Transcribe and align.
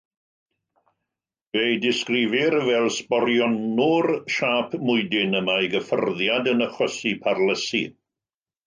Fe'i 1.57 1.75
disgrifir 1.83 2.57
fel 2.69 2.89
sborionwr 2.97 4.11
siâp 4.39 4.77
mwydyn 4.89 5.41
y 5.43 5.45
mae 5.51 5.63
ei 5.67 5.73
gyffyrddiad 5.77 6.55
yn 6.57 6.69
achosi 6.71 7.15
parlysu. 7.29 7.87